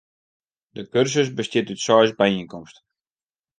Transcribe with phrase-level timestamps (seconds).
[0.75, 2.83] De kursus bestiet út seis byienkomsten.